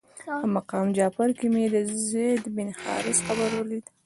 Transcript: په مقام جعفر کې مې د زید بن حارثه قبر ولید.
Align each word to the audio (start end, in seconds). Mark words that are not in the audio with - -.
په 0.39 0.47
مقام 0.55 0.85
جعفر 0.97 1.29
کې 1.37 1.47
مې 1.53 1.65
د 1.73 1.75
زید 2.09 2.43
بن 2.55 2.69
حارثه 2.81 3.21
قبر 3.27 3.49
ولید. 3.57 3.85